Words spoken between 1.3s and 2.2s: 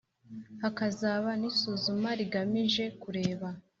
n’isuzuma